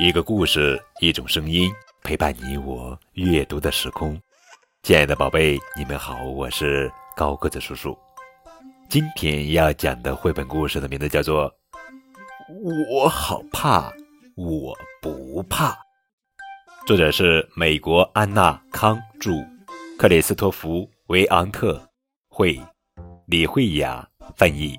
[0.00, 1.68] 一个故事，一种声音，
[2.04, 4.16] 陪伴你我阅读的时空。
[4.84, 7.98] 亲爱的宝贝，你们好，我是高个子叔叔。
[8.88, 11.50] 今天要讲的绘本故事的名字叫做
[12.92, 13.92] 《我好怕，
[14.36, 15.72] 我不怕》。
[16.86, 19.32] 作者是美国安娜·康著，
[19.98, 21.82] 克里斯托弗·维昂特
[22.28, 22.56] 绘，
[23.26, 24.78] 李慧雅翻译。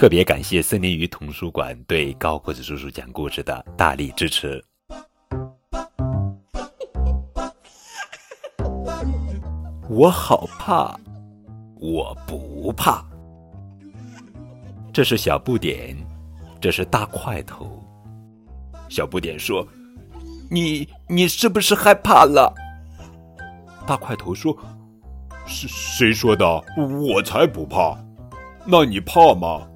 [0.00, 4.64] 特别感谢森林鱼童书馆对高个子叔叔讲故事的大力支持。
[9.90, 10.98] 我好怕，
[11.78, 13.04] 我不怕。
[14.90, 15.94] 这是小不点，
[16.62, 17.84] 这是大块头。
[18.88, 19.68] 小不点说
[20.50, 22.54] ：“你你是不是害怕了？”
[23.86, 24.56] 大块头说
[25.44, 26.46] ：“是谁说的？
[26.78, 28.02] 我才不怕。
[28.64, 29.66] 那你怕吗？”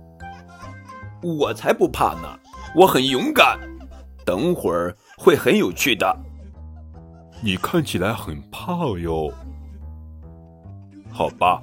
[1.24, 2.38] 我才不怕呢，
[2.76, 3.58] 我很勇敢。
[4.26, 6.14] 等会儿会很有趣的。
[7.42, 9.32] 你看起来很怕哟。
[11.10, 11.62] 好吧，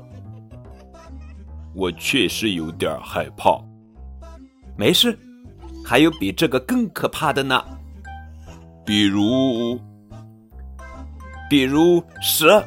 [1.76, 3.60] 我确实有点害怕。
[4.76, 5.18] 没事，
[5.86, 7.64] 还有比这个更可怕的呢。
[8.86, 9.80] 比如，
[11.50, 12.64] 比如蛇，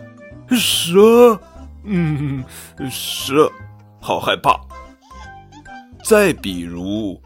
[0.50, 1.38] 蛇，
[1.84, 2.44] 嗯，
[2.90, 3.50] 蛇，
[4.00, 4.60] 好害怕。
[6.04, 7.18] 再比如，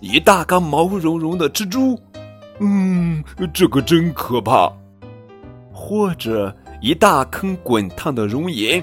[0.00, 2.00] 一大缸毛茸茸的蜘蛛，
[2.58, 4.72] 嗯，这个真可怕。
[5.70, 8.82] 或者一大坑滚烫的熔岩，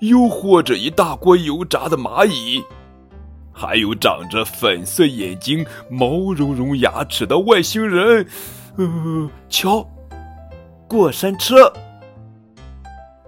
[0.00, 2.62] 又或者一大锅油炸的蚂蚁，
[3.54, 8.26] 还有长着粉色眼睛、毛茸茸牙齿的外星人。
[8.76, 9.82] 呃，瞧，
[10.86, 11.72] 过山车，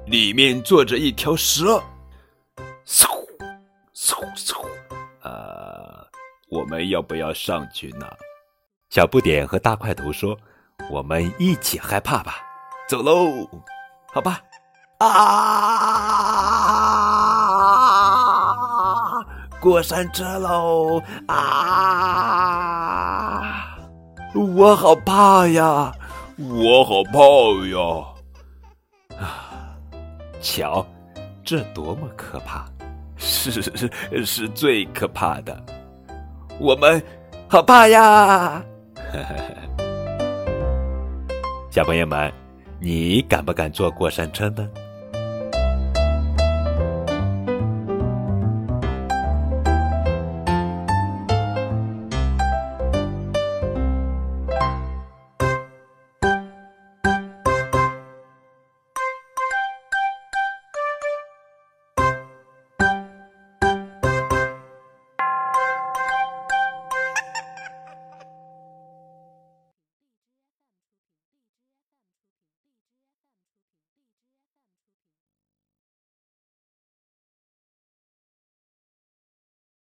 [0.04, 1.82] 里面坐着一条蛇。
[4.10, 4.26] 嗖。
[4.34, 4.66] 嗖，
[5.22, 6.04] 呃，
[6.50, 8.04] 我们要不要上去呢？
[8.90, 10.36] 小不点和大块头说
[10.90, 12.38] ：“我们一起害怕吧，
[12.88, 13.48] 走喽，
[14.12, 14.40] 好吧。”
[14.98, 15.06] 啊！
[19.60, 21.00] 过山车喽！
[21.28, 21.38] 啊！
[24.34, 25.92] 我好怕呀！
[26.36, 27.20] 我好怕
[27.68, 27.78] 呀！
[29.18, 29.78] 啊！
[30.42, 30.84] 瞧，
[31.44, 32.66] 这多么可怕！
[33.20, 35.62] 是是是最可怕的，
[36.58, 37.00] 我们
[37.46, 38.64] 好怕呀！
[41.70, 42.32] 小朋友们，
[42.80, 44.68] 你敢不敢坐过山车呢？